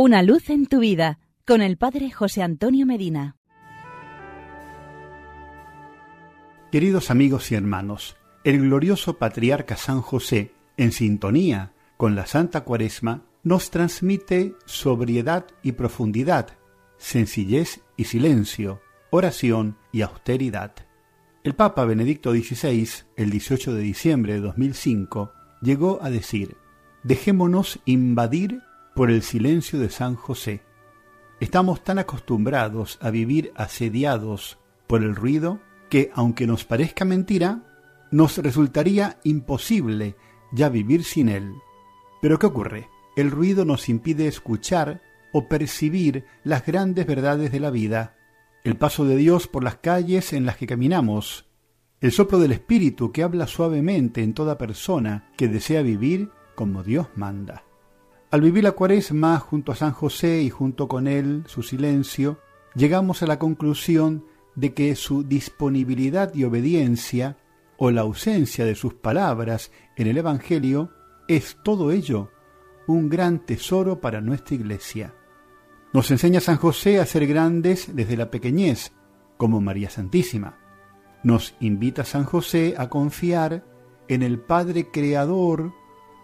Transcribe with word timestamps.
Una 0.00 0.22
luz 0.22 0.48
en 0.48 0.66
tu 0.66 0.78
vida 0.78 1.18
con 1.44 1.60
el 1.60 1.76
Padre 1.76 2.12
José 2.12 2.40
Antonio 2.40 2.86
Medina. 2.86 3.34
Queridos 6.70 7.10
amigos 7.10 7.50
y 7.50 7.56
hermanos, 7.56 8.16
el 8.44 8.60
glorioso 8.60 9.18
patriarca 9.18 9.76
San 9.76 10.00
José, 10.00 10.52
en 10.76 10.92
sintonía 10.92 11.72
con 11.96 12.14
la 12.14 12.26
Santa 12.26 12.62
Cuaresma, 12.62 13.24
nos 13.42 13.72
transmite 13.72 14.54
sobriedad 14.66 15.46
y 15.64 15.72
profundidad, 15.72 16.56
sencillez 16.96 17.80
y 17.96 18.04
silencio, 18.04 18.80
oración 19.10 19.78
y 19.90 20.02
austeridad. 20.02 20.76
El 21.42 21.56
Papa 21.56 21.84
Benedicto 21.84 22.30
XVI, 22.30 22.88
el 23.16 23.30
18 23.30 23.74
de 23.74 23.82
diciembre 23.82 24.34
de 24.34 24.40
2005, 24.42 25.32
llegó 25.60 25.98
a 26.00 26.10
decir, 26.10 26.56
dejémonos 27.02 27.80
invadir 27.84 28.62
por 28.98 29.12
el 29.12 29.22
silencio 29.22 29.78
de 29.78 29.90
San 29.90 30.16
José. 30.16 30.60
Estamos 31.38 31.84
tan 31.84 32.00
acostumbrados 32.00 32.98
a 33.00 33.10
vivir 33.10 33.52
asediados 33.54 34.58
por 34.88 35.04
el 35.04 35.14
ruido 35.14 35.60
que, 35.88 36.10
aunque 36.14 36.48
nos 36.48 36.64
parezca 36.64 37.04
mentira, 37.04 37.62
nos 38.10 38.38
resultaría 38.38 39.20
imposible 39.22 40.16
ya 40.50 40.68
vivir 40.68 41.04
sin 41.04 41.28
él. 41.28 41.52
Pero 42.20 42.40
¿qué 42.40 42.46
ocurre? 42.46 42.88
El 43.16 43.30
ruido 43.30 43.64
nos 43.64 43.88
impide 43.88 44.26
escuchar 44.26 45.00
o 45.32 45.46
percibir 45.46 46.24
las 46.42 46.66
grandes 46.66 47.06
verdades 47.06 47.52
de 47.52 47.60
la 47.60 47.70
vida, 47.70 48.16
el 48.64 48.76
paso 48.76 49.04
de 49.04 49.14
Dios 49.14 49.46
por 49.46 49.62
las 49.62 49.76
calles 49.76 50.32
en 50.32 50.44
las 50.44 50.56
que 50.56 50.66
caminamos, 50.66 51.46
el 52.00 52.10
soplo 52.10 52.40
del 52.40 52.50
Espíritu 52.50 53.12
que 53.12 53.22
habla 53.22 53.46
suavemente 53.46 54.24
en 54.24 54.34
toda 54.34 54.58
persona 54.58 55.30
que 55.36 55.46
desea 55.46 55.82
vivir 55.82 56.30
como 56.56 56.82
Dios 56.82 57.06
manda. 57.14 57.67
Al 58.30 58.42
vivir 58.42 58.62
la 58.64 58.72
cuaresma 58.72 59.38
junto 59.38 59.72
a 59.72 59.74
San 59.74 59.92
José 59.92 60.42
y 60.42 60.50
junto 60.50 60.86
con 60.86 61.06
él 61.06 61.44
su 61.46 61.62
silencio, 61.62 62.38
llegamos 62.74 63.22
a 63.22 63.26
la 63.26 63.38
conclusión 63.38 64.26
de 64.54 64.74
que 64.74 64.94
su 64.96 65.22
disponibilidad 65.22 66.34
y 66.34 66.44
obediencia, 66.44 67.38
o 67.78 67.90
la 67.90 68.02
ausencia 68.02 68.66
de 68.66 68.74
sus 68.74 68.92
palabras 68.92 69.70
en 69.96 70.08
el 70.08 70.18
Evangelio, 70.18 70.90
es 71.26 71.56
todo 71.62 71.90
ello 71.90 72.30
un 72.86 73.08
gran 73.08 73.46
tesoro 73.46 74.00
para 74.00 74.20
nuestra 74.20 74.56
Iglesia. 74.56 75.14
Nos 75.94 76.10
enseña 76.10 76.40
San 76.40 76.56
José 76.56 77.00
a 77.00 77.06
ser 77.06 77.26
grandes 77.26 77.94
desde 77.94 78.16
la 78.16 78.30
pequeñez, 78.30 78.92
como 79.38 79.62
María 79.62 79.88
Santísima. 79.88 80.58
Nos 81.22 81.54
invita 81.60 82.04
San 82.04 82.24
José 82.24 82.74
a 82.76 82.90
confiar 82.90 83.64
en 84.08 84.22
el 84.22 84.38
Padre 84.38 84.90
Creador 84.90 85.72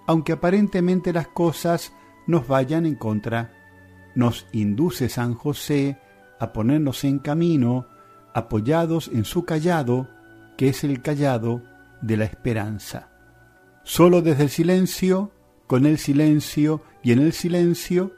aunque 0.07 0.33
aparentemente 0.33 1.13
las 1.13 1.29
cosas 1.29 1.93
nos 2.27 2.47
vayan 2.47 2.87
en 2.87 2.95
contra. 2.95 3.53
Nos 4.15 4.47
induce 4.53 5.09
San 5.09 5.35
José 5.35 5.99
a 6.39 6.53
ponernos 6.53 7.05
en 7.05 7.19
camino, 7.19 7.87
apoyados 8.35 9.09
en 9.09 9.25
su 9.25 9.45
callado, 9.45 10.09
que 10.57 10.69
es 10.69 10.85
el 10.85 11.03
callado 11.03 11.63
de 12.01 12.17
la 12.17 12.25
esperanza. 12.25 13.11
Solo 13.83 14.23
desde 14.23 14.45
el 14.45 14.51
silencio, 14.51 15.33
con 15.67 15.87
el 15.87 15.99
silencio 15.99 16.83
y 17.03 17.13
en 17.13 17.21
el 17.21 17.33
silencio, 17.33 18.13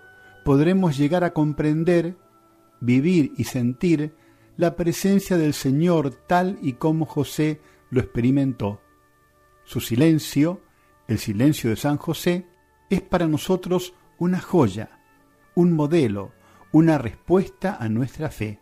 podremos 0.44 0.96
llegar 0.96 1.24
a 1.24 1.32
comprender, 1.32 2.16
vivir 2.80 3.32
y 3.36 3.44
sentir 3.44 4.14
la 4.56 4.76
presencia 4.76 5.36
del 5.36 5.54
Señor 5.54 6.14
tal 6.26 6.58
y 6.62 6.74
como 6.74 7.04
José 7.04 7.60
lo 7.90 8.00
experimentó. 8.00 8.80
Su 9.64 9.80
silencio 9.80 10.60
el 11.08 11.18
silencio 11.18 11.70
de 11.70 11.76
San 11.76 11.96
José 11.96 12.46
es 12.90 13.00
para 13.00 13.26
nosotros 13.26 13.94
una 14.18 14.40
joya, 14.40 15.00
un 15.54 15.72
modelo, 15.72 16.32
una 16.72 16.98
respuesta 16.98 17.76
a 17.78 17.88
nuestra 17.88 18.30
fe. 18.30 18.60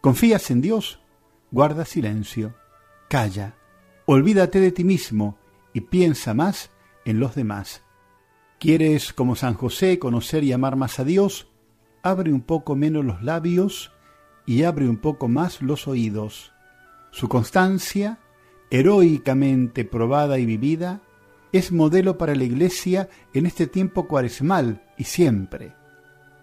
¿Confías 0.00 0.50
en 0.50 0.60
Dios? 0.60 1.00
Guarda 1.50 1.84
silencio, 1.84 2.54
calla, 3.08 3.54
olvídate 4.06 4.60
de 4.60 4.72
ti 4.72 4.84
mismo 4.84 5.38
y 5.72 5.82
piensa 5.82 6.34
más 6.34 6.70
en 7.04 7.20
los 7.20 7.34
demás. 7.34 7.82
¿Quieres, 8.58 9.12
como 9.12 9.34
San 9.36 9.54
José, 9.54 9.98
conocer 9.98 10.44
y 10.44 10.52
amar 10.52 10.76
más 10.76 11.00
a 11.00 11.04
Dios? 11.04 11.48
Abre 12.02 12.32
un 12.32 12.42
poco 12.42 12.76
menos 12.76 13.04
los 13.04 13.22
labios 13.22 13.92
y 14.46 14.62
abre 14.62 14.88
un 14.88 14.96
poco 14.98 15.28
más 15.28 15.62
los 15.62 15.88
oídos. 15.88 16.52
Su 17.10 17.28
constancia, 17.28 18.18
heroicamente 18.70 19.84
probada 19.84 20.38
y 20.38 20.46
vivida, 20.46 21.02
es 21.52 21.70
modelo 21.70 22.16
para 22.16 22.34
la 22.34 22.44
Iglesia 22.44 23.08
en 23.34 23.46
este 23.46 23.66
tiempo 23.66 24.08
cuaresmal 24.08 24.82
y 24.96 25.04
siempre. 25.04 25.74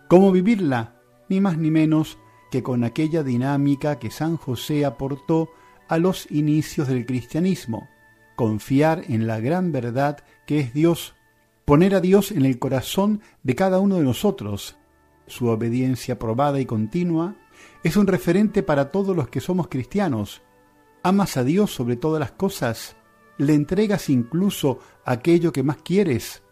¿Cómo 0.07 0.31
vivirla? 0.31 0.95
Ni 1.29 1.41
más 1.41 1.57
ni 1.57 1.71
menos 1.71 2.17
que 2.51 2.63
con 2.63 2.83
aquella 2.83 3.23
dinámica 3.23 3.99
que 3.99 4.11
San 4.11 4.37
José 4.37 4.85
aportó 4.85 5.49
a 5.87 5.97
los 5.97 6.29
inicios 6.31 6.87
del 6.87 7.05
cristianismo, 7.05 7.89
confiar 8.35 9.03
en 9.07 9.27
la 9.27 9.39
gran 9.39 9.71
verdad 9.71 10.17
que 10.45 10.59
es 10.59 10.73
Dios, 10.73 11.15
poner 11.65 11.95
a 11.95 12.01
Dios 12.01 12.31
en 12.31 12.45
el 12.45 12.59
corazón 12.59 13.21
de 13.43 13.55
cada 13.55 13.79
uno 13.79 13.97
de 13.97 14.03
nosotros. 14.03 14.77
Su 15.27 15.47
obediencia 15.47 16.17
probada 16.17 16.59
y 16.59 16.65
continua 16.65 17.35
es 17.83 17.97
un 17.97 18.07
referente 18.07 18.63
para 18.63 18.91
todos 18.91 19.15
los 19.15 19.29
que 19.29 19.41
somos 19.41 19.67
cristianos. 19.67 20.41
¿Amas 21.03 21.37
a 21.37 21.43
Dios 21.43 21.71
sobre 21.71 21.95
todas 21.95 22.19
las 22.19 22.31
cosas? 22.31 22.95
Le 23.39 23.53
entregas 23.55 24.09
incluso 24.09 24.79
aquello 25.05 25.51
que 25.51 25.63
más 25.63 25.77
quieres. 25.77 26.44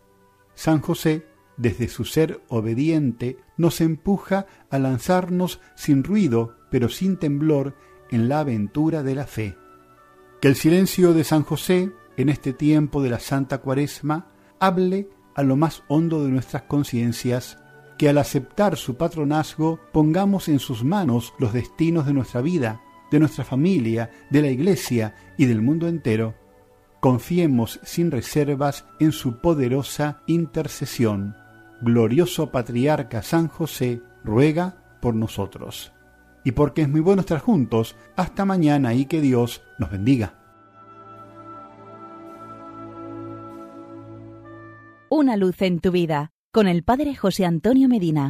San 0.55 0.79
José, 0.79 1.27
desde 1.57 1.89
su 1.89 2.05
ser 2.05 2.41
obediente, 2.47 3.37
nos 3.57 3.81
empuja 3.81 4.47
a 4.71 4.79
lanzarnos 4.79 5.59
sin 5.75 6.03
ruido, 6.03 6.55
pero 6.71 6.89
sin 6.89 7.17
temblor, 7.17 7.75
en 8.09 8.29
la 8.29 8.39
aventura 8.39 9.03
de 9.03 9.15
la 9.15 9.27
fe. 9.27 9.57
Que 10.41 10.47
el 10.47 10.55
silencio 10.55 11.13
de 11.13 11.25
San 11.25 11.43
José, 11.43 11.91
en 12.15 12.29
este 12.29 12.53
tiempo 12.53 13.03
de 13.03 13.09
la 13.09 13.19
Santa 13.19 13.57
Cuaresma, 13.57 14.31
hable 14.59 15.09
a 15.35 15.43
lo 15.43 15.57
más 15.57 15.83
hondo 15.89 16.23
de 16.23 16.31
nuestras 16.31 16.63
conciencias, 16.63 17.59
que 17.97 18.07
al 18.07 18.17
aceptar 18.17 18.77
su 18.77 18.95
patronazgo 18.95 19.79
pongamos 19.91 20.47
en 20.47 20.59
sus 20.59 20.85
manos 20.85 21.33
los 21.37 21.51
destinos 21.51 22.05
de 22.05 22.13
nuestra 22.13 22.41
vida, 22.41 22.81
de 23.11 23.19
nuestra 23.19 23.43
familia, 23.43 24.09
de 24.29 24.41
la 24.41 24.47
Iglesia 24.47 25.15
y 25.35 25.47
del 25.47 25.61
mundo 25.61 25.89
entero 25.89 26.46
Confiemos 27.07 27.79
sin 27.83 28.11
reservas 28.11 28.85
en 28.99 29.13
su 29.13 29.37
poderosa 29.37 30.19
intercesión. 30.27 31.37
Glorioso 31.79 32.51
Patriarca 32.51 33.23
San 33.23 33.47
José, 33.47 34.01
ruega 34.25 34.83
por 35.01 35.15
nosotros. 35.15 35.93
Y 36.43 36.51
porque 36.51 36.81
es 36.81 36.89
muy 36.89 36.99
bueno 36.99 37.21
estar 37.21 37.39
juntos, 37.39 37.95
hasta 38.17 38.43
mañana 38.43 38.93
y 38.93 39.05
que 39.05 39.21
Dios 39.21 39.61
nos 39.79 39.89
bendiga. 39.89 40.33
Una 45.09 45.37
luz 45.37 45.61
en 45.61 45.79
tu 45.79 45.91
vida, 45.91 46.33
con 46.51 46.67
el 46.67 46.83
Padre 46.83 47.15
José 47.15 47.45
Antonio 47.45 47.87
Medina. 47.87 48.25